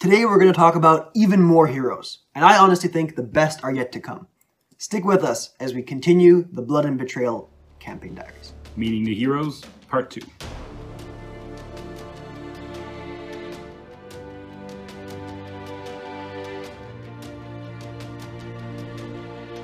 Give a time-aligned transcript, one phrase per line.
[0.00, 3.64] Today we're going to talk about even more heroes, and I honestly think the best
[3.64, 4.28] are yet to come.
[4.76, 8.52] Stick with us as we continue the Blood and Betrayal campaign diaries.
[8.76, 10.20] Meeting the Heroes, Part 2.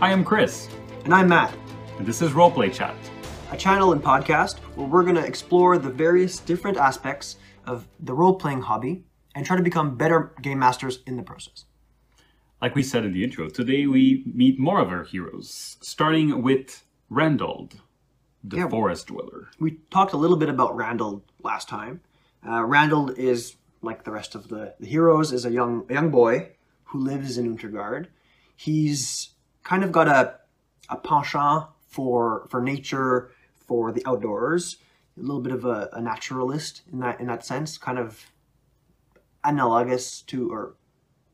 [0.00, 0.68] I am Chris,
[1.04, 1.56] And I'm Matt,
[1.98, 2.96] and this is Roleplay Chat.
[3.52, 8.12] a channel and podcast where we're going to explore the various different aspects of the
[8.12, 9.04] role playing hobby
[9.34, 11.64] and try to become better game masters in the process.
[12.62, 16.84] Like we said in the intro, today we meet more of our heroes, starting with
[17.10, 17.68] Randall,
[18.42, 18.68] the Yeah.
[18.68, 19.48] forest dweller.
[19.58, 22.00] We talked a little bit about Randall last time.
[22.46, 26.10] Uh, Randall is like the rest of the, the heroes, is a young a young
[26.10, 26.52] boy
[26.84, 28.06] who lives in Untergard.
[28.56, 29.30] He's
[29.62, 30.36] kind of got a
[30.88, 34.76] a penchant for for nature, for the outdoors.
[35.16, 38.30] A little bit of a, a naturalist in that in that sense, kind of
[39.44, 40.74] analogous to or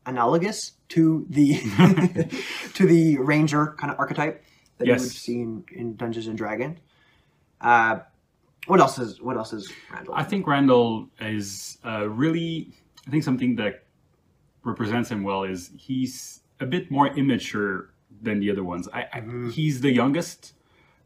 [0.05, 1.55] analogous to the
[2.73, 4.43] to the ranger kind of archetype
[4.77, 6.79] that you would see in, in Dungeons and Dragons.
[7.61, 7.99] Uh,
[8.67, 10.13] what else is what else is Randall?
[10.15, 12.71] I think Randall is uh, really,
[13.07, 13.83] I think something that
[14.63, 17.89] represents him well is he's a bit more immature
[18.21, 18.87] than the other ones.
[18.93, 20.53] I, I He's the youngest,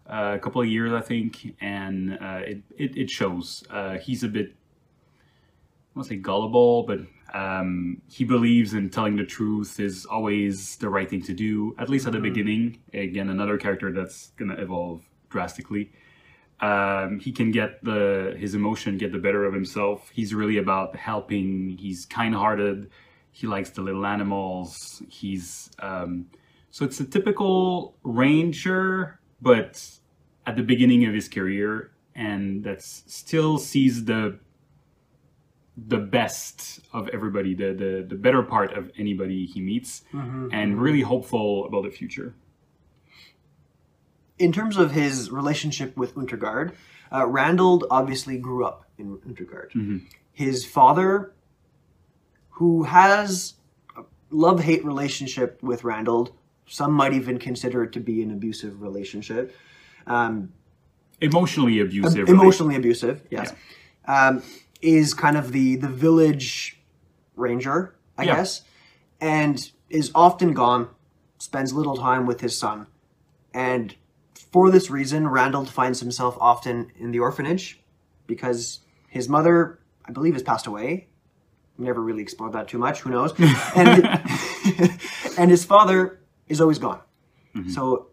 [0.07, 3.63] uh, a couple of years, I think, and uh, it, it, it shows.
[3.69, 4.53] Uh, he's a bit,
[5.95, 6.99] won't say gullible, but
[7.33, 11.89] um, he believes in telling the truth is always the right thing to do, at
[11.89, 12.79] least at the beginning.
[12.93, 15.91] Again, another character that's going to evolve drastically
[16.61, 20.09] um, he can get the his emotion get the better of himself.
[20.13, 21.77] He's really about helping.
[21.77, 22.89] He's kind-hearted.
[23.31, 25.01] He likes the little animals.
[25.09, 26.27] He's um,
[26.71, 29.85] so it's a typical ranger, but
[30.45, 34.39] at the beginning of his career, and that's still sees the
[35.77, 41.01] the best of everybody, the the, the better part of anybody he meets, and really
[41.01, 42.33] hopeful about the future.
[44.37, 46.73] in terms of his relationship with Untergard,
[47.11, 50.01] uh, Randall obviously grew up in Untergard.
[50.33, 51.33] His father,
[52.49, 53.53] who has
[53.97, 56.35] a love-hate relationship with Randall,
[56.67, 59.55] some might even consider it to be an abusive relationship.
[60.07, 60.51] Um,
[61.21, 62.27] Emotionally abusive.
[62.27, 63.53] emotionally abusive, yes,
[64.05, 64.43] um,
[64.85, 66.79] is kind of the the village
[67.35, 68.35] ranger, I Yeah.
[68.37, 68.61] guess,
[69.19, 70.89] and is often gone,
[71.37, 72.87] spends little time with his son,
[73.53, 73.95] and
[74.53, 77.81] for this reason, Randall finds himself often in the orphanage
[78.27, 78.79] because
[79.09, 81.07] his mother, I believe, has passed away.
[81.77, 83.01] Never really explored that too much.
[83.01, 83.33] Who knows?
[83.75, 84.05] And
[85.37, 87.01] and his father is always gone.
[87.55, 87.69] Mm-hmm.
[87.69, 88.07] So,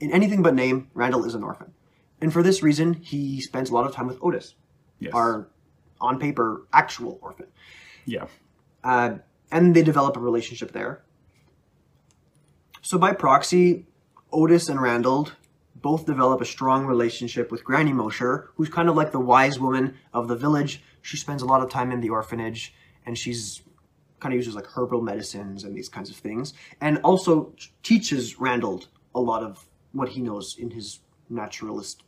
[0.00, 1.72] in anything but name, Randall is an orphan.
[2.20, 4.54] And for this reason, he spends a lot of time with Otis,
[4.98, 5.12] Yes.
[5.14, 5.48] our
[6.00, 7.46] on paper actual orphan.
[8.04, 8.26] yeah.
[8.82, 9.18] Uh,
[9.50, 11.02] and they develop a relationship there.
[12.82, 13.86] So by proxy,
[14.30, 15.30] Otis and Randall
[15.74, 19.96] both develop a strong relationship with Granny Mosher, who's kind of like the wise woman
[20.12, 20.82] of the village.
[21.02, 22.74] She spends a lot of time in the orphanage,
[23.06, 23.62] and she's
[24.20, 28.84] kind of uses like herbal medicines and these kinds of things, and also teaches Randall
[29.14, 32.02] a lot of what he knows in his naturalist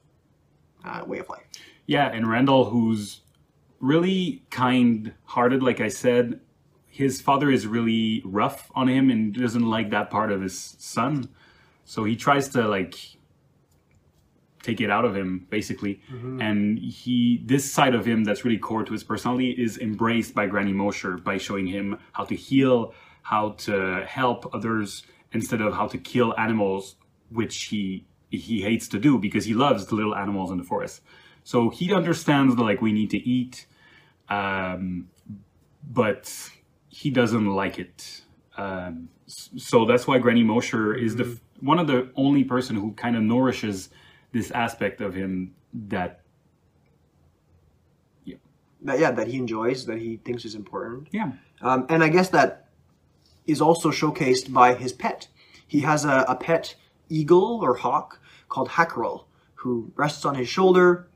[0.85, 1.45] uh, way of life.
[1.87, 3.21] Yeah, and Randall, who's
[3.81, 6.41] really kind hearted, like I said,
[6.89, 11.29] his father is really rough on him and doesn't like that part of his son.
[11.85, 12.97] So he tries to like
[14.63, 16.01] take it out of him, basically.
[16.11, 16.41] Mm-hmm.
[16.41, 20.47] And he this side of him that's really core to his personality is embraced by
[20.47, 25.87] Granny Mosher by showing him how to heal, how to help others instead of how
[25.89, 26.97] to kill animals,
[27.31, 31.03] which he he hates to do because he loves the little animals in the forest.
[31.47, 33.67] So he understands that like we need to eat,
[34.29, 35.09] um,
[35.89, 36.51] but
[36.89, 38.23] he doesn't like it.
[38.57, 43.15] Um, so that's why Granny Mosher is the one of the only person who kind
[43.17, 43.91] of nourishes
[44.33, 46.21] this aspect of him that
[48.83, 51.07] That yeah, that he enjoys, that he thinks is important.
[51.13, 51.31] yeah
[51.63, 52.71] Um, and I guess that
[53.47, 55.29] is also showcased by his pet.
[55.65, 56.75] He has a, a pet
[57.09, 61.09] eagle or hawk called Hackerel, who rests on his shoulder,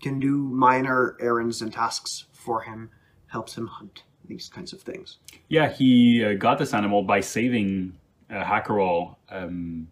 [0.00, 2.90] can do minor errands and tasks for him,
[3.26, 5.18] helps him hunt, these kinds of things.
[5.48, 7.92] yeah he uh, got this animal by saving
[8.30, 9.88] uh, Hackerall um,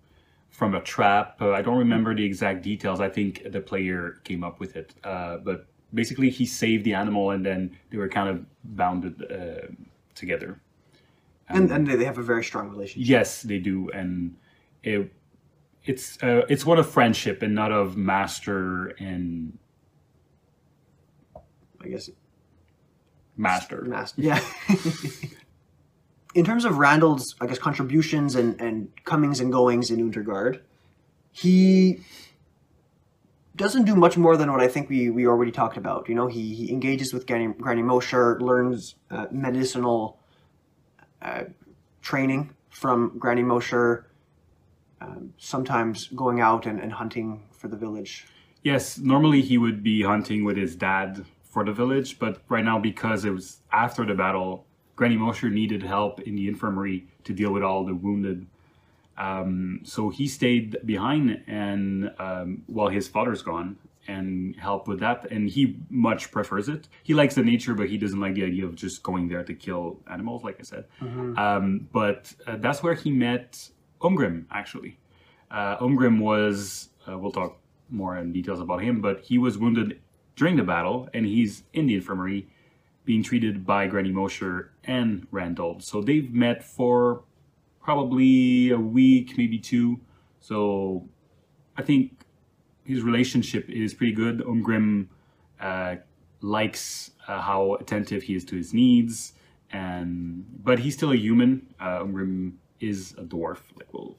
[0.50, 1.40] from a trap.
[1.40, 3.00] Uh, I don't remember the exact details.
[3.00, 7.30] I think the player came up with it, uh, but basically he saved the animal
[7.30, 9.66] and then they were kind of bounded uh,
[10.14, 10.60] together.
[11.48, 13.08] And, and they have a very strong relationship.
[13.08, 14.36] Yes, they do, and
[14.82, 15.10] it
[15.84, 19.58] it's uh, it's one of friendship and not of master and
[21.82, 22.10] I guess.
[23.36, 23.82] master.
[23.82, 24.20] Master.
[24.20, 24.40] Yeah.
[26.34, 30.60] in terms of Randall's, I guess, contributions and, and comings and goings in Untergard,
[31.32, 32.00] he
[33.56, 36.08] doesn't do much more than what I think we, we already talked about.
[36.08, 40.18] You know, he, he engages with Granny, Granny Mosher, learns uh, medicinal
[41.20, 41.44] uh,
[42.02, 44.06] training from Granny Mosher,
[45.00, 48.26] um, sometimes going out and, and hunting for the village.
[48.62, 51.24] Yes, normally he would be hunting with his dad
[51.58, 54.64] for the village, but right now, because it was after the battle,
[54.96, 58.46] Granny Mosher needed help in the infirmary to deal with all the wounded
[59.18, 63.76] um, so he stayed behind and um, while his father's gone
[64.06, 65.30] and help with that.
[65.30, 66.88] And he much prefers it.
[67.02, 69.54] He likes the nature, but he doesn't like the idea of just going there to
[69.54, 70.84] kill animals, like I said.
[71.02, 71.36] Mm-hmm.
[71.36, 73.68] Um, but uh, that's where he met
[74.00, 74.98] Ungrim, actually.
[75.50, 77.58] Uh, Ungrim was, uh, we'll talk
[77.90, 80.00] more in details about him, but he was wounded
[80.38, 82.48] during the battle and he's in the infirmary
[83.04, 85.80] being treated by Granny Mosher and Randall.
[85.80, 87.24] So they've met for
[87.82, 90.00] probably a week, maybe two.
[90.40, 91.08] So
[91.76, 92.12] I think
[92.84, 94.38] his relationship is pretty good.
[94.40, 95.08] Ungrim
[95.60, 95.96] uh,
[96.40, 99.32] likes uh, how attentive he is to his needs,
[99.72, 101.66] and but he's still a human.
[101.80, 104.16] Uh, Ungrim is a dwarf, like well,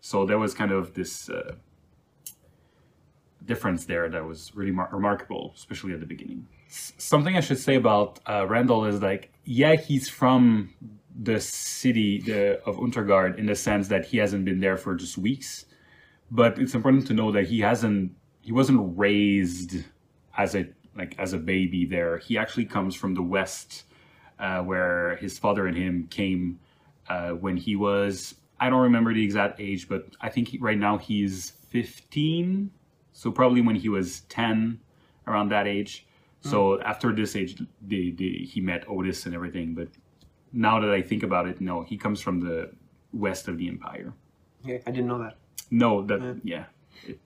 [0.00, 1.54] so there was kind of this uh,
[3.46, 6.46] difference there that was really mar- remarkable, especially at the beginning.
[6.68, 10.74] S- something I should say about uh, Randall is like, yeah, he's from
[11.18, 15.16] the city the, of Untergard in the sense that he hasn't been there for just
[15.16, 15.64] weeks.
[16.30, 19.84] But it's important to know that he hasn't he wasn't raised
[20.36, 22.18] as a like as a baby there.
[22.18, 23.84] He actually comes from the west,
[24.38, 26.58] uh, where his father and him came
[27.08, 30.78] uh, when he was I don't remember the exact age, but I think he, right
[30.78, 32.70] now he's 15,
[33.16, 34.78] so probably when he was 10,
[35.26, 36.06] around that age.
[36.42, 36.50] Mm.
[36.50, 39.88] So after this age, the, the, he met Otis and everything, but
[40.52, 42.70] now that I think about it, no, he comes from the
[43.14, 44.12] west of the empire.
[44.64, 45.38] Yeah, I didn't know that.
[45.70, 46.64] No, that yeah, yeah.
[47.10, 47.20] It,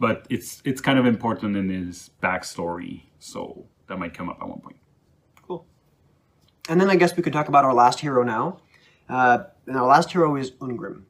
[0.00, 4.48] but it's it's kind of important in his backstory, so that might come up at
[4.48, 4.76] one point.
[5.46, 5.64] Cool.
[6.68, 8.60] And then I guess we could talk about our last hero now.
[9.08, 11.04] Uh, and our last hero is Ungrim.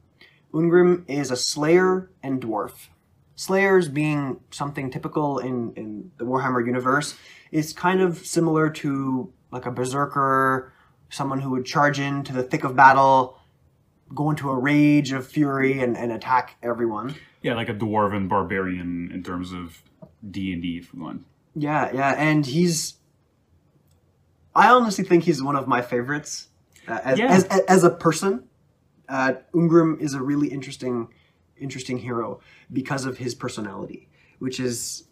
[0.52, 2.88] Ungrim is a slayer and dwarf.
[3.36, 7.16] Slayers being something typical in, in the Warhammer universe
[7.52, 10.72] is kind of similar to like a berserker
[11.08, 13.38] someone who would charge into the thick of battle,
[14.14, 17.14] go into a rage of fury, and, and attack everyone.
[17.42, 19.82] Yeah, like a dwarven barbarian in terms of
[20.28, 21.24] D and D, if we want.
[21.54, 22.94] Yeah, yeah, and he's.
[24.54, 26.48] I honestly think he's one of my favorites
[26.88, 27.26] uh, as, yeah.
[27.26, 28.44] as, as, as a person.
[29.08, 31.08] Uh, Ungrim is a really interesting,
[31.60, 32.40] interesting hero
[32.72, 34.08] because of his personality,
[34.38, 35.04] which is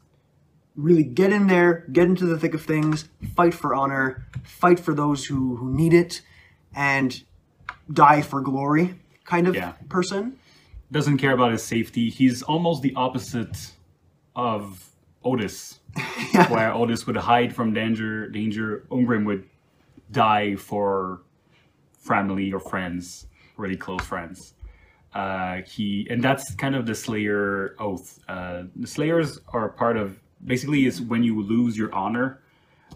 [0.76, 4.93] really get in there, get into the thick of things, fight for honor, fight for
[4.94, 6.23] those who, who need it,
[6.75, 7.23] and
[7.93, 8.94] die for glory
[9.25, 9.73] kind of yeah.
[9.88, 10.38] person.
[10.93, 12.11] Doesn't care about his safety.
[12.11, 13.73] He's almost the opposite
[14.37, 14.91] of
[15.25, 15.81] Otis,
[16.35, 16.50] yeah.
[16.50, 18.29] where Otis would hide from danger.
[18.29, 18.87] Danger.
[18.91, 19.49] Ungrim would
[20.11, 21.23] die for
[21.99, 23.26] family or friends,
[23.56, 24.55] really close friends.
[25.14, 28.19] Uh, he and that's kind of the Slayer oath.
[28.28, 32.43] Uh, the Slayers are part of basically is when you lose your honor,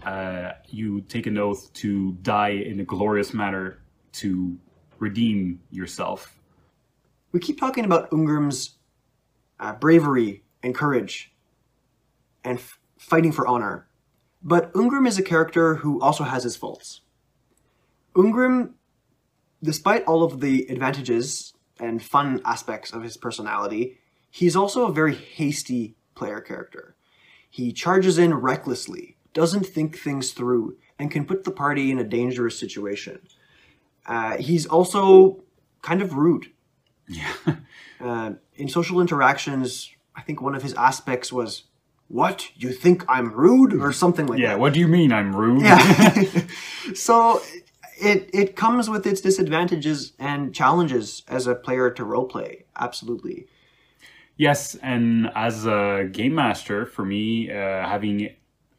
[0.05, 3.83] uh, you take an oath to die in a glorious manner
[4.13, 4.59] to
[4.99, 6.37] redeem yourself.
[7.31, 8.79] We keep talking about Ungrim's
[9.61, 11.33] uh, bravery and courage
[12.43, 13.87] and f- fighting for honor,
[14.43, 17.03] but Ungrim is a character who also has his faults.
[18.17, 18.73] Ungrim,
[19.63, 23.99] despite all of the advantages and fun aspects of his personality,
[24.31, 26.97] he's also a very hasty player character.
[27.51, 32.05] He charges in recklessly, doesn't think things through, and can put the party in a
[32.05, 33.21] dangerous situation.
[34.07, 35.43] Uh, he's also
[35.83, 36.51] kind of rude.
[37.07, 37.33] Yeah.
[38.01, 41.65] uh, in social interactions, I think one of his aspects was,
[42.09, 44.53] "What you think I'm rude?" or something like yeah, that.
[44.55, 44.59] Yeah.
[44.59, 45.63] What do you mean I'm rude?
[45.63, 46.47] Yeah.
[46.95, 47.41] so
[48.01, 52.65] it it comes with its disadvantages and challenges as a player to roleplay.
[52.77, 53.47] Absolutely.
[54.37, 58.31] Yes, and as a game master, for me, uh, having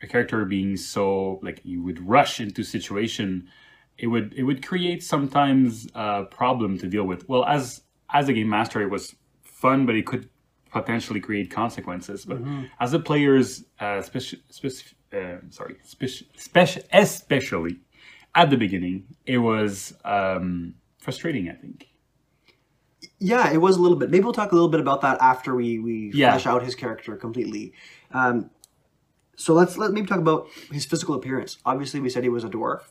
[0.02, 3.50] a character being so like you would rush into situation,
[3.98, 7.28] it would it would create sometimes a problem to deal with.
[7.28, 10.30] Well, as as a game master, it was fun, but it could
[10.72, 12.26] potentially create consequences.
[12.26, 12.66] But mm-hmm.
[12.80, 17.80] as a player's, uh, speci- speci- uh, sorry, speci- speci- especially
[18.40, 21.50] at the beginning, it was um, frustrating.
[21.50, 21.88] I think.
[23.20, 24.10] Yeah, it was a little bit.
[24.10, 26.32] Maybe we'll talk a little bit about that after we we yeah.
[26.32, 27.74] flesh out his character completely.
[28.12, 28.50] Um,
[29.36, 31.58] so let's let maybe talk about his physical appearance.
[31.66, 32.84] Obviously, we said he was a dwarf.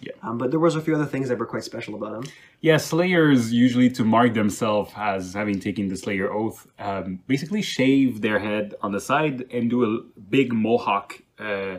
[0.00, 0.12] Yeah.
[0.22, 2.24] Um, but there was a few other things that were quite special about him.
[2.60, 8.20] Yeah, Slayers usually to mark themselves as having taken the Slayer oath, um, basically shave
[8.20, 11.78] their head on the side and do a big mohawk, uh,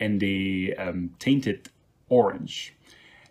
[0.00, 1.68] and they um, taint it
[2.10, 2.76] orange.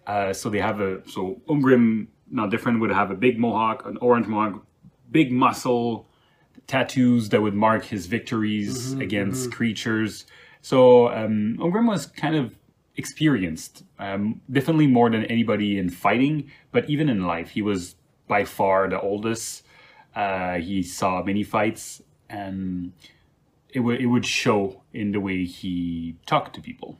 [0.07, 3.97] Uh, so they have a so Ungrim, not different, would have a big mohawk, an
[4.01, 4.65] orange mohawk,
[5.11, 6.07] big muscle,
[6.65, 10.25] tattoos that would mark his victories against creatures.
[10.61, 12.55] So um, Ungrim was kind of
[12.95, 17.95] experienced, um, definitely more than anybody in fighting, but even in life, he was
[18.27, 19.63] by far the oldest.
[20.15, 22.93] Uh, he saw many fights, and
[23.69, 26.97] it would it would show in the way he talked to people,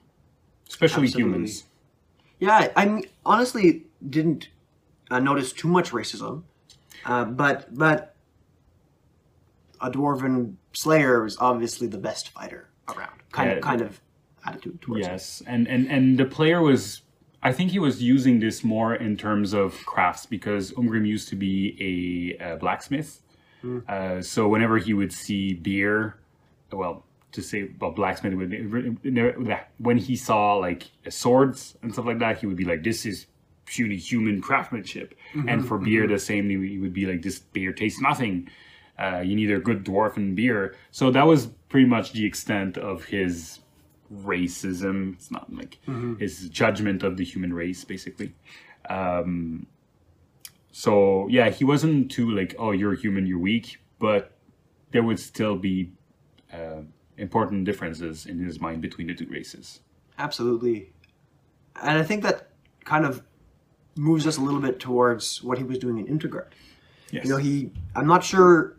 [0.69, 1.33] especially Absolutely.
[1.33, 1.63] humans.
[2.39, 4.49] Yeah, I mean, honestly didn't
[5.11, 6.43] uh, notice too much racism,
[7.05, 8.15] uh, but but
[9.81, 13.19] a dwarven slayer is obviously the best fighter around.
[13.31, 13.55] Kind Yeah.
[13.57, 14.01] of kind of
[14.45, 15.09] attitude towards it.
[15.09, 17.01] Yes, and and and the player was.
[17.41, 21.37] I think he was using this more in terms of crafts because Ungrim used to
[21.37, 23.21] be a, uh blacksmith.
[23.89, 26.15] Uh, so whenever he would see beer,
[26.71, 28.51] well, to say well, blacksmith would
[29.77, 33.27] when he saw like swords and stuff like that, he would be like, "This is
[33.65, 35.15] purely human craftsmanship."
[35.47, 36.49] And for beer, the same.
[36.49, 38.49] He would be like, "This beer tastes nothing."
[38.97, 40.75] Uh, you need a good dwarven beer.
[40.91, 43.59] So that was pretty much the extent of his
[44.13, 45.13] racism.
[45.13, 45.77] It's not like
[46.19, 48.33] his judgment of the human race, basically.
[48.89, 49.67] Um,
[50.71, 54.31] so yeah, he wasn't too like, oh, you're human, you're weak, but
[54.91, 55.91] there would still be
[56.51, 56.81] uh,
[57.19, 59.81] important differences in his mind between the two races.
[60.17, 60.91] Absolutely.
[61.81, 62.49] And I think that
[62.83, 63.23] kind of
[63.95, 66.51] moves us a little bit towards what he was doing in Untergard.
[67.11, 67.25] Yes.
[67.25, 68.77] You know, he I'm not sure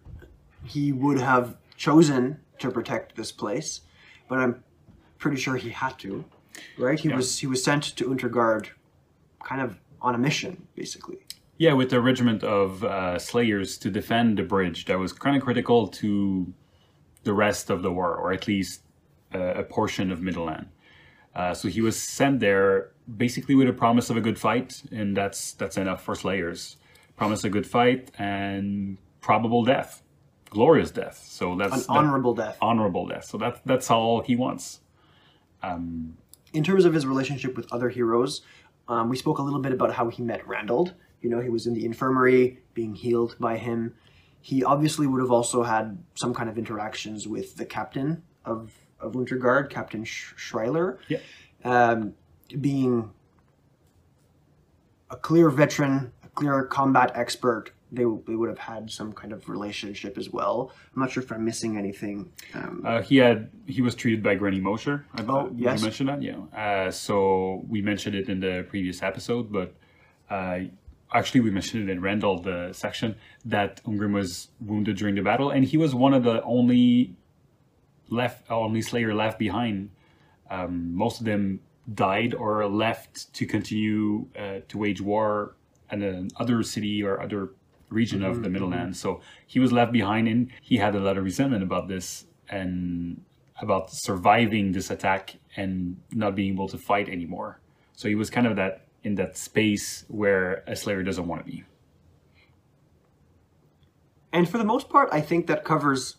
[0.65, 3.81] he would have chosen to protect this place,
[4.29, 4.63] but I'm
[5.19, 6.25] pretty sure he had to.
[6.79, 6.99] Right?
[6.99, 8.69] He was he was sent to Untergard
[9.43, 11.19] kind of on a mission, basically.
[11.59, 15.43] Yeah, with a regiment of uh, slayers to defend the bridge that was kind of
[15.43, 16.53] critical to
[17.25, 18.83] the rest of the war, or at least
[19.35, 20.67] uh, a portion of Middleland.
[21.35, 25.17] Uh, so he was sent there basically with a promise of a good fight, and
[25.17, 26.77] that's that's enough for slayers.
[27.17, 30.03] Promise a good fight and probable death,
[30.49, 31.23] glorious death.
[31.29, 32.57] So that's An that- honorable death.
[32.61, 33.25] honorable death.
[33.27, 34.81] So that's that's all he wants.
[35.63, 38.43] in terms of his relationship with other heroes,
[38.89, 40.91] um, we spoke a little bit about how he met Randall.
[41.21, 43.95] You know, he was in the infirmary being healed by him.
[44.41, 49.13] He obviously would have also had some kind of interactions with the captain of, of
[49.13, 51.19] Untergard, Captain Sch- Schreiler, Yeah.
[51.65, 52.15] um,
[52.61, 53.11] being
[55.11, 57.73] a clear veteran, a clear combat expert.
[57.93, 60.71] They, they would have had some kind of relationship as well.
[60.95, 62.31] I'm not sure if I'm missing anything.
[62.55, 65.05] Um, Uh, he had he was treated by Granny Mosher.
[65.15, 65.81] I Oh, yes.
[65.81, 66.37] You mentioned that, yeah.
[66.57, 69.75] Uh, so we mentioned it in the previous episode, but
[70.31, 70.61] uh,
[71.13, 75.51] actually we mentioned it in Randall the section that Ungrim was wounded during the battle,
[75.51, 77.15] and he was one of the only
[78.09, 79.91] left only Slayer left behind.
[80.51, 81.61] Um, most of them
[81.95, 85.55] died or left to continue uh, to wage war
[85.91, 87.51] in another city or other
[87.89, 88.97] region of the Middleland.
[88.97, 93.23] So he was left behind, and he had a lot of resentment about this and
[93.61, 97.61] about surviving this attack and not being able to fight anymore.
[97.95, 101.51] So he was kind of that in that space where a Slayer doesn't want to
[101.51, 101.65] be.
[104.33, 106.17] And for the most part, I think that covers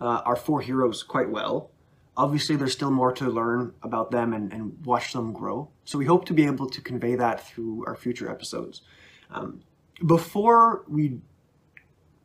[0.00, 1.70] uh, our four heroes quite well.
[2.16, 5.70] Obviously, there's still more to learn about them and, and watch them grow.
[5.84, 8.82] So we hope to be able to convey that through our future episodes.
[9.30, 9.62] Um,
[10.06, 11.20] before we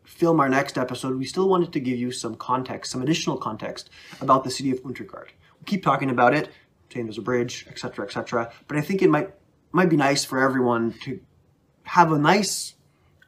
[0.03, 3.89] film our next episode, we still wanted to give you some context, some additional context
[4.21, 5.27] about the city of Untergard.
[5.59, 6.50] We keep talking about it,
[6.93, 8.51] saying there's a bridge, etc., etc.
[8.67, 9.31] But I think it might
[9.72, 11.19] might be nice for everyone to
[11.84, 12.75] have a nice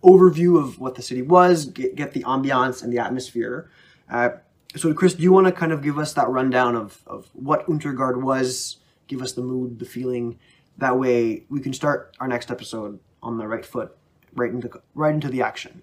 [0.03, 3.69] overview of what the city was, get, get the ambiance and the atmosphere.
[4.09, 4.29] Uh,
[4.75, 7.65] so, Chris, do you want to kind of give us that rundown of, of what
[7.67, 8.77] Untergard was?
[9.07, 10.37] Give us the mood, the feeling.
[10.77, 13.97] That way, we can start our next episode on the right foot,
[14.35, 15.81] right into right into the action.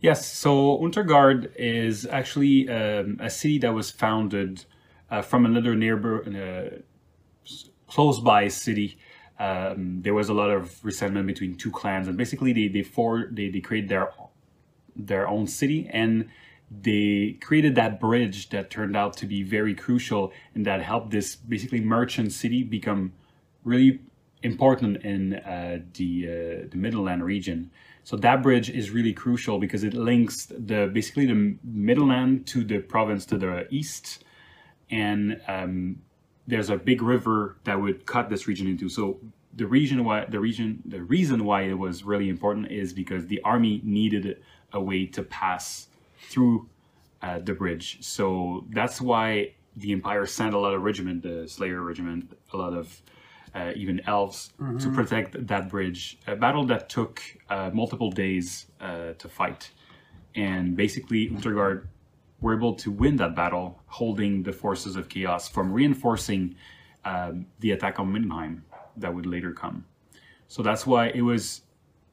[0.00, 4.64] Yes, so Untergard is actually um, a city that was founded
[5.10, 6.78] uh, from another neighbor, uh,
[7.88, 8.98] close by city.
[9.42, 13.28] Um, there was a lot of resentment between two clans, and basically they they for
[13.32, 14.12] they, they created their
[14.94, 16.28] their own city and
[16.70, 21.34] they created that bridge that turned out to be very crucial and that helped this
[21.36, 23.12] basically merchant city become
[23.64, 24.00] really
[24.42, 27.70] important in uh, the uh, the Middleland region.
[28.04, 32.78] So that bridge is really crucial because it links the basically the Middleland to the
[32.78, 34.24] province to the east,
[34.88, 36.02] and um,
[36.46, 38.88] there's a big river that would cut this region into.
[38.88, 39.20] So
[39.54, 43.40] the reason why the region the reason why it was really important is because the
[43.42, 45.88] army needed a way to pass
[46.30, 46.68] through
[47.20, 48.02] uh, the bridge.
[48.02, 52.72] So that's why the Empire sent a lot of regiment, the Slayer regiment, a lot
[52.72, 53.02] of
[53.54, 56.18] uh, even elves to protect that bridge.
[56.26, 59.70] A battle that took uh, multiple days uh, to fight,
[60.34, 61.86] and basically Untergard
[62.42, 66.54] were able to win that battle, holding the forces of chaos from reinforcing
[67.04, 68.60] um, the attack on Middenheim
[68.96, 69.84] that would later come.
[70.48, 71.62] So that's why it was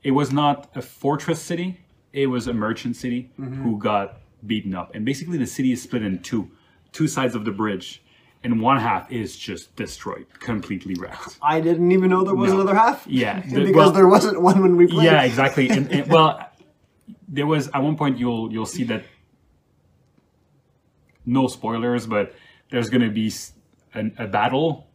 [0.03, 1.81] it was not a fortress city;
[2.13, 6.03] it was a merchant city who got beaten up, and basically the city is split
[6.03, 6.49] in two,
[6.93, 8.01] two sides of the bridge,
[8.43, 11.37] and one half is just destroyed, completely wrecked.
[11.41, 12.61] I didn't even know there was No.
[12.61, 13.05] another half.
[13.07, 15.05] Yeah, the- because well- there wasn't one when we played.
[15.05, 15.69] Yeah, exactly.
[15.69, 16.49] And, and- well,
[17.27, 19.03] there was at one point you'll you'll see that
[21.29, 22.33] no spoilers, but
[22.71, 23.31] there's going to be
[23.93, 24.87] an, a battle,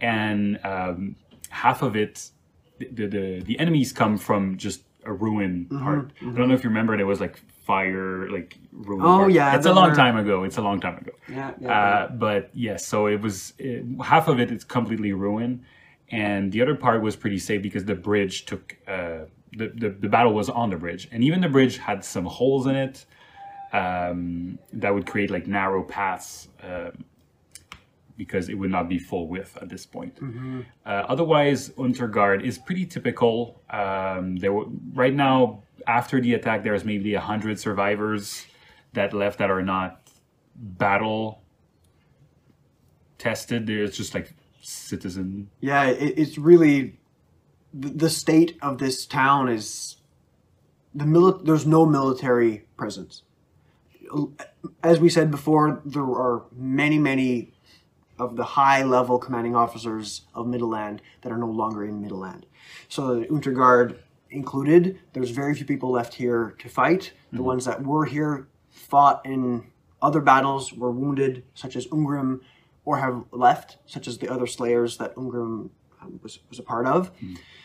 [0.00, 1.16] and um,
[1.50, 2.30] half of it,
[2.78, 6.12] the, the the enemies come from just a ruin Mm-hmm, part.
[6.20, 6.96] I don't know if you remember.
[6.96, 9.02] There was like fire, like ruin.
[9.02, 9.32] Oh, part.
[9.32, 10.44] yeah, it's a long were- time ago.
[10.44, 11.12] It's a long time ago.
[11.28, 15.62] Yeah, yeah, Uh, but yes, so it was it, half of it is completely ruined,
[16.10, 20.08] and the other part was pretty safe because the bridge took uh, the, the the
[20.08, 23.04] battle was on the bridge, and even the bridge had some holes in it
[23.72, 26.48] um, that would create like narrow paths.
[26.62, 27.04] Um,
[28.14, 30.16] because it would not be full width at this point.
[30.86, 33.62] Uh, otherwise, Untergard is pretty typical.
[33.70, 38.46] Um, there were, right now, after the attack, there's maybe a hundred survivors
[38.92, 40.08] that left that are not
[40.54, 41.42] battle
[43.18, 43.66] tested.
[43.66, 45.50] There's just like citizen.
[45.60, 47.00] Yeah, it, it's really
[47.72, 49.96] the, the state of this town is
[50.94, 53.22] the mili- There's no military presence.
[54.82, 57.52] As we said before, there are many, many
[58.18, 62.44] of the high level commanding officers of Middenland that are no longer in Middenland.
[62.88, 63.96] So the Untergard
[64.30, 67.12] included, there's very few people left here to fight.
[67.32, 69.66] The ones that were here fought in
[70.00, 72.40] other battles, were wounded, such as Ungrim,
[72.84, 75.70] or have left, such as the other slayers that Ungrim
[76.00, 77.12] um, was, was a part of.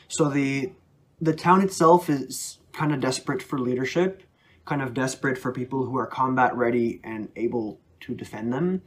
[0.08, 0.72] So the
[1.20, 4.22] the town itself is kind of desperate for leadership,
[4.68, 8.82] kind of desperate for people who are combat ready and able to defend them.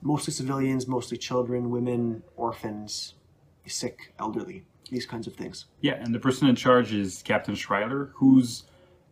[0.00, 3.14] Mostly civilians, mostly children, women, orphans,
[3.66, 5.66] sick, elderly, these kinds of things.
[5.80, 8.64] Yeah, and the person in charge is Captain Schreiler, who's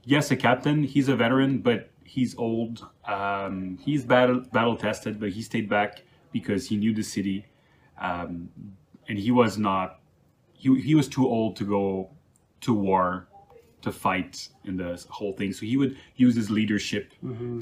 [0.05, 0.85] yes a captain.
[0.85, 2.87] He's a veteran, but he's old.
[3.07, 7.47] Um, he's battle battle tested, but he stayed back because he knew the city,
[8.01, 8.49] um,
[9.09, 9.99] and he was not.
[10.53, 12.11] He he was too old to go
[12.61, 13.27] to war
[13.85, 15.53] to fight in the whole thing.
[15.53, 17.05] So he would use his leadership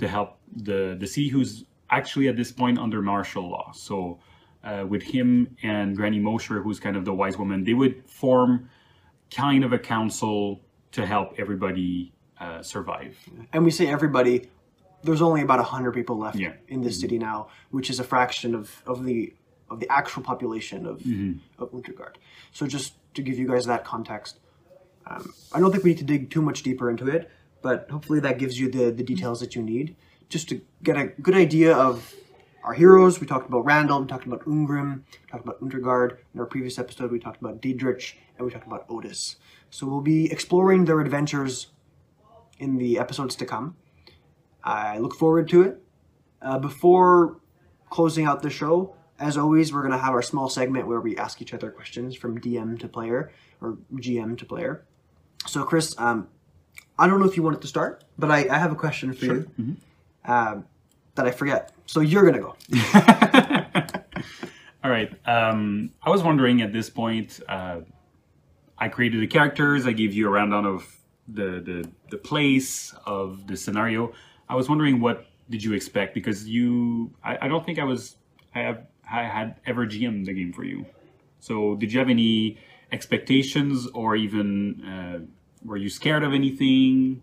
[0.00, 0.30] to help
[0.68, 1.64] the the city, who's
[1.98, 3.72] actually at this point under martial law.
[3.74, 4.18] So.
[4.64, 8.70] Uh, with him and Granny Mosher, who's kind of the wise woman, they would form
[9.44, 10.60] kind of a council
[10.92, 13.12] to help everybody uh, survive.
[13.52, 14.36] And we say everybody,
[15.02, 16.52] there's only about 100 people left Yeah.
[16.68, 19.34] in this city now, which is a fraction of, of the
[19.68, 20.96] of the actual population of,
[21.58, 22.14] of Untergard.
[22.52, 24.38] So just to give you guys that context,
[25.12, 28.20] um, I don't think we need to dig too much deeper into it, but hopefully
[28.20, 29.96] that gives you the, the details that you need
[30.28, 32.14] just to get a good idea of
[32.64, 33.20] our heroes.
[33.20, 36.16] We talked about Randall, we talked about Ungrim, we talked about Untergard.
[36.32, 39.36] In our previous episode, we talked about Diedrich, and we talked about Otis.
[39.70, 41.68] So we'll be exploring their adventures
[42.58, 43.76] in the episodes to come.
[44.64, 45.82] I look forward to it.
[46.40, 47.40] Uh, before
[47.90, 51.16] closing out the show, as always, we're going to have our small segment where we
[51.16, 54.84] ask each other questions from DM to player or GM to player.
[55.46, 56.28] So, Chris, um,
[56.98, 59.24] I don't know if you wanted to start, but I, I have a question for
[59.24, 59.50] you
[60.24, 60.64] um,
[61.14, 61.72] that I forget.
[61.86, 62.56] So you're going to go.
[64.84, 65.10] All right.
[65.26, 67.80] Um, I was wondering at this point, uh,
[68.78, 70.84] I created the characters, I gave you a rundown of
[71.28, 74.12] the, the, the place, of the scenario.
[74.48, 76.14] I was wondering what did you expect?
[76.14, 78.16] Because you, I, I don't think I was,
[78.54, 80.84] I, have, I had ever GM'd the game for you.
[81.40, 82.58] So did you have any
[82.92, 85.18] expectations or even uh,
[85.64, 87.22] were you scared of anything?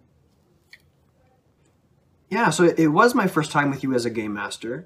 [2.29, 4.85] Yeah, so it was my first time with you as a game master.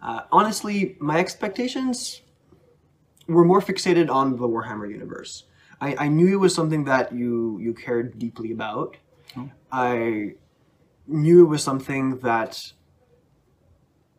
[0.00, 2.22] Uh, honestly, my expectations
[3.28, 5.44] were more fixated on the Warhammer universe.
[5.80, 8.96] I, I knew it was something that you you cared deeply about.
[9.70, 10.34] I
[11.06, 12.72] knew it was something that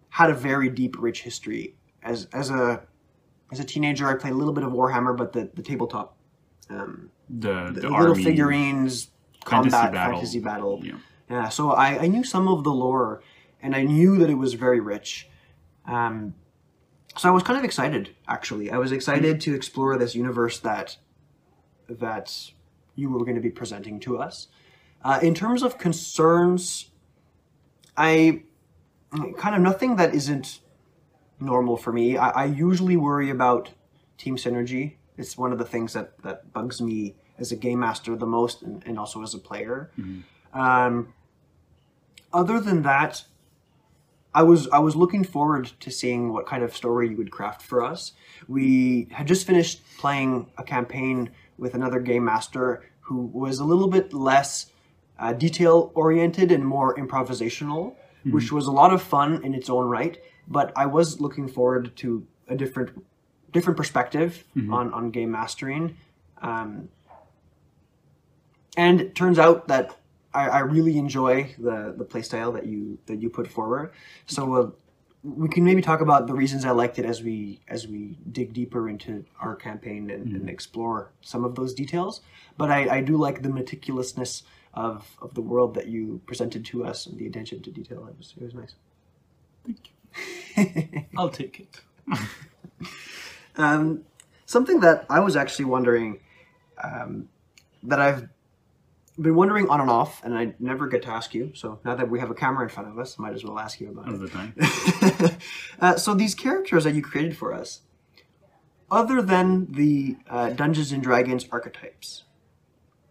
[0.10, 1.76] had a very deep, rich history.
[2.02, 2.82] As as a
[3.54, 6.18] as a teenager, I played a little bit of Warhammer, but the, the tabletop,
[6.70, 9.10] um, The, the, the little army, figurines,
[9.46, 10.16] fantasy combat, battle.
[10.18, 10.82] fantasy battle.
[10.84, 10.98] Yeah.
[11.30, 13.22] Yeah, so I, I knew some of the lore,
[13.62, 15.30] and I knew that it was very rich.
[15.86, 16.36] Um,
[17.18, 18.72] so I was kind of excited, actually.
[18.72, 20.98] I was excited to explore this universe that
[21.88, 22.52] that
[22.96, 24.48] you were going to be presenting to us.
[25.04, 26.90] Uh, in terms of concerns,
[27.96, 28.44] I
[29.38, 30.60] kind of nothing that isn't
[31.40, 32.18] normal for me.
[32.18, 33.72] I, I usually worry about
[34.18, 34.96] team synergy.
[35.18, 38.62] It's one of the things that, that bugs me as a game master the most
[38.62, 39.92] and, and also as a player.
[40.54, 41.14] Um,
[42.32, 43.26] other than that,
[44.36, 47.62] I was I was looking forward to seeing what kind of story you would craft
[47.62, 48.14] for us.
[48.48, 53.88] We had just finished playing a campaign with another game master who was a little
[53.88, 54.72] bit less
[55.20, 57.96] uh, detail oriented and more improvisational,
[58.32, 60.18] which was a lot of fun in its own right.
[60.48, 63.04] But I was looking forward to a different
[63.52, 65.98] different perspective on on game mastering.
[66.42, 66.90] Um,
[68.76, 69.96] and it turns out that
[70.34, 73.92] I, I really enjoy the the playstyle that you that you put forward.
[74.26, 74.70] So uh,
[75.24, 78.54] we can maybe talk about the reasons I liked it as we as we dig
[78.54, 82.22] deeper into our campaign and, and explore some of those details.
[82.58, 86.86] But I, I do like the meticulousness of, of the world that you presented to
[86.86, 88.06] us and the attention to detail.
[88.08, 88.76] It was it was nice.
[91.18, 91.82] I'll take it.
[93.56, 94.04] Um,
[94.46, 96.20] something that I was actually wondering,
[96.84, 97.30] um,
[97.84, 98.28] that I've
[99.20, 101.52] been wondering on and off, and I never get to ask you.
[101.54, 103.80] So now that we have a camera in front of us, might as well ask
[103.80, 104.18] you about All it.
[104.18, 105.40] the time.
[105.80, 107.82] uh, so these characters that you created for us,
[108.90, 112.24] other than the uh, Dungeons and Dragons archetypes,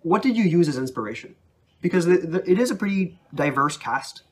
[0.02, 1.36] what did you use as inspiration?
[1.80, 4.22] Because the, the, it is a pretty diverse cast,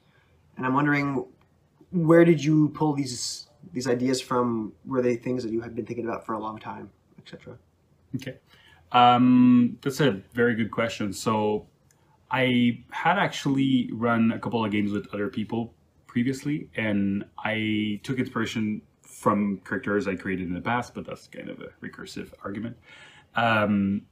[0.56, 1.24] and I'm wondering
[1.90, 4.72] where did you pull these these ideas from?
[4.87, 7.57] Were they things that you had been thinking about for a long time, etc.?
[8.16, 8.37] Okay.
[8.92, 11.12] Um, that's a very good question.
[11.12, 11.66] So,
[12.31, 15.74] I had actually run a couple of games with other people
[16.07, 21.48] previously, and I took inspiration from characters I created in the past, but that's kind
[21.48, 22.76] of a recursive argument.
[23.37, 24.03] Um,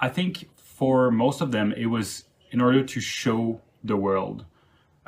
[0.00, 4.44] I think for most of them, it was in order to show the world.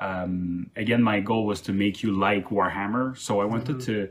[0.01, 4.09] Um, again, my goal was to make you like Warhammer, so I wanted to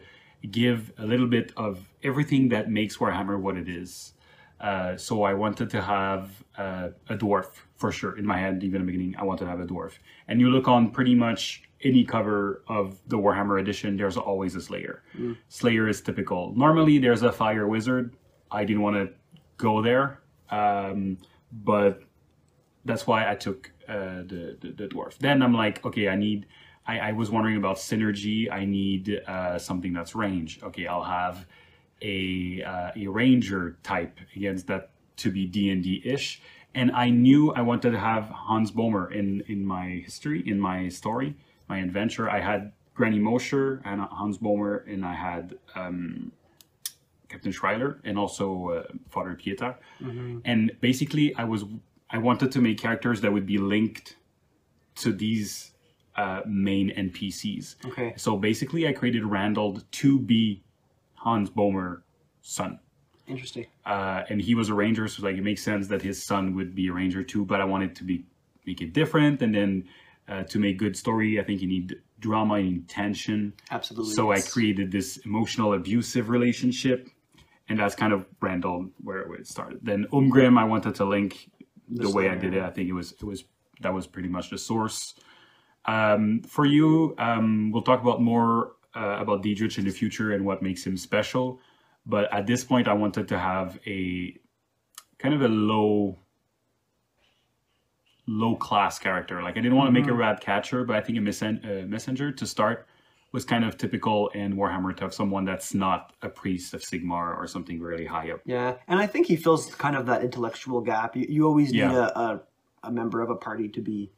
[0.51, 4.13] give a little bit of everything that makes Warhammer what it is.
[4.61, 8.63] Uh, so I wanted to have uh, a dwarf for sure in my head.
[8.63, 9.93] Even in the beginning, I wanted to have a dwarf.
[10.27, 14.61] And you look on pretty much any cover of the Warhammer edition, there's always a
[14.61, 15.01] Slayer.
[15.47, 16.53] Slayer is typical.
[16.55, 18.15] Normally, there's a fire wizard.
[18.51, 19.13] I didn't want to
[19.57, 20.21] go there,
[20.51, 21.17] um,
[21.51, 22.01] but
[22.85, 25.17] that's why I took uh, the, the the dwarf.
[25.17, 26.45] Then I'm like, okay, I need.
[26.87, 28.51] I, I was wondering about synergy.
[28.51, 30.59] I need uh, something that's range.
[30.63, 31.45] Okay, I'll have
[32.01, 36.41] a uh, a ranger type against that to be D and D ish.
[36.75, 40.89] And I knew I wanted to have Hans Bomer in in my history, in my
[40.89, 41.35] story,
[41.67, 42.29] my adventure.
[42.29, 46.31] I had Granny Mosher and Hans Bomer, and I had um,
[47.27, 49.75] Captain Schreiler and also uh, Father Pieta.
[50.45, 51.65] And basically, I was
[52.11, 54.15] I wanted to make characters that would be linked
[54.95, 55.71] to these
[56.15, 57.85] uh, main NPCs.
[57.85, 58.13] Okay.
[58.17, 60.63] So basically, I created Randall to be
[61.15, 62.01] Hans Bomer's
[62.41, 62.79] son.
[63.27, 63.67] Interesting.
[63.85, 66.73] Uh, and he was a ranger, so like it makes sense that his son would
[66.73, 67.45] be a ranger too.
[67.45, 68.25] But I wanted to be
[68.65, 69.87] make it different, and then
[70.27, 73.53] uh, to make good story, I think you need drama, you need tension.
[73.71, 74.13] Absolutely.
[74.13, 77.07] So I created this emotional abusive relationship,
[77.67, 79.79] and that's kind of Randall where, where it started.
[79.83, 81.49] Then Ungrim, I wanted to link
[81.89, 82.61] the, way I did it.
[82.61, 83.43] I think it was it was
[83.81, 85.15] that was pretty much the source.
[85.85, 90.45] Um, for you, um, we'll talk about more uh, about Diedrich in the future and
[90.45, 91.59] what makes him special.
[92.05, 94.35] But at this point, I wanted to have a
[95.17, 96.19] kind of a low
[98.27, 99.41] low class character.
[99.41, 101.87] Like I didn't want to make a rat catcher, but I think a messen- uh,
[101.87, 102.87] messenger to start
[103.31, 107.37] was kind of typical in Warhammer to have someone that's not a priest of Sigmar
[107.37, 108.41] or something really high up.
[108.45, 111.15] Yeah, and I think he fills kind of that intellectual gap.
[111.15, 112.09] You, you always need Yeah.
[112.15, 112.41] a, a
[112.83, 114.09] a member of a party to be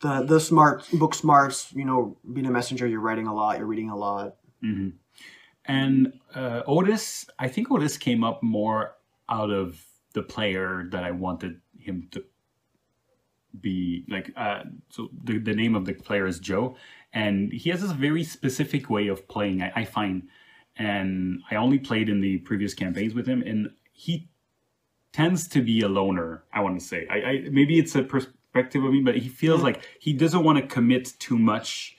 [0.00, 1.72] the the smart book smarts.
[1.72, 4.36] You know, being a messenger, you're writing a lot, you're reading a lot.
[5.64, 8.96] And uh, Otis, I think Otis came up more
[9.28, 12.24] out of the player that I wanted him to
[13.60, 14.32] be like.
[14.36, 16.76] Uh, so the, the name of the player is Joe,
[17.12, 19.62] and he has this very specific way of playing.
[19.62, 20.28] I, I find,
[20.76, 24.28] and I only played in the previous campaigns with him, and he
[25.12, 26.44] tends to be a loner.
[26.52, 29.62] I want to say, I, I maybe it's a perspective of me, but he feels
[29.62, 31.96] like he doesn't want to commit too much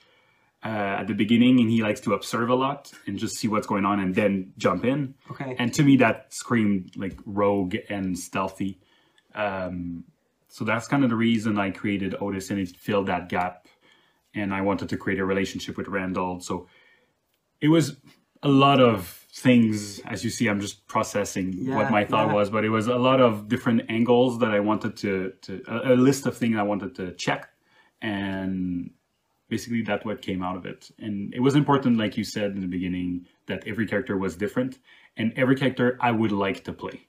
[0.66, 3.68] uh, at the beginning, and he likes to observe a lot and just see what's
[3.68, 5.14] going on, and then jump in.
[5.30, 5.56] Okay.
[5.60, 8.80] And to me, that screamed like rogue and stealthy.
[9.36, 10.06] Um,
[10.48, 13.63] so that's kind of the reason I created Otis, and it filled that gap.
[14.36, 16.40] And I wanted to create a relationship with Randall.
[16.40, 16.68] So
[17.62, 17.98] it was
[18.42, 20.00] a lot of things.
[20.02, 22.34] As you see, I'm just processing Yeah, what my thought yeah.
[22.34, 25.94] was, but it was a lot of different angles that I wanted to, to a,
[25.94, 27.50] a list of things I wanted to check,
[28.02, 28.92] and
[29.50, 30.90] basically that's what came out of it.
[31.00, 34.80] And it was important, like you said in the beginning, that every character was different,
[35.18, 37.08] and every character I would like to play.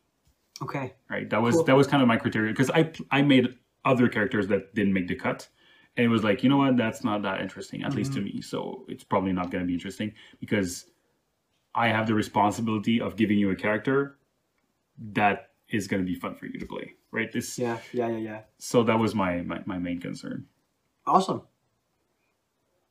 [0.62, 0.94] Okay.
[1.10, 1.28] Right.
[1.30, 1.64] That was Cool.
[1.64, 5.08] that was kind of my criteria because I I made other characters that didn't make
[5.08, 5.48] the cut.
[5.96, 8.36] And it was like, you know what, that's not that interesting, at least to Mm-hmm.
[8.36, 8.40] me.
[8.42, 10.86] So it's probably not going to be interesting because
[11.74, 14.16] I have the responsibility of giving you a character
[15.12, 17.30] that is going to be fun for you to play, right?
[17.32, 17.78] This, Yeah.
[17.92, 18.08] Yeah.
[18.08, 18.16] Yeah.
[18.18, 18.40] Yeah.
[18.58, 20.46] so that was my, my my main concern.
[21.06, 21.42] Awesome.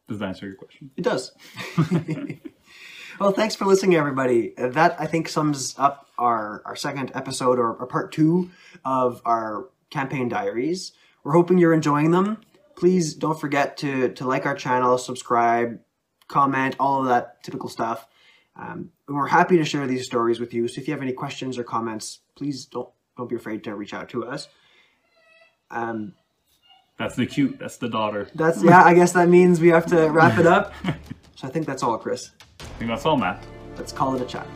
[0.07, 0.91] Does that answer your question?
[0.97, 1.31] It does.
[3.19, 4.53] well, thanks for listening, everybody.
[4.57, 8.49] That I think sums up our our second episode or, or part two
[8.85, 10.91] of our campaign diaries.
[11.23, 12.41] We're hoping you're enjoying them.
[12.75, 15.79] Please don't forget to to like our channel, subscribe,
[16.27, 18.07] comment, all of that typical stuff.
[18.55, 20.67] Um, we're happy to share these stories with you.
[20.67, 23.93] So if you have any questions or comments, please don't don't be afraid to reach
[23.93, 24.47] out to us.
[25.71, 26.13] Um,
[26.97, 27.57] That's the cute.
[27.59, 28.27] That's the daughter.
[28.35, 28.83] that's yeah.
[28.83, 30.73] I guess that means we have to wrap it up.
[31.35, 32.29] So I think that's all, Chris.
[32.59, 33.43] I think that's all, Matt.
[33.75, 34.47] Let's call it a chat.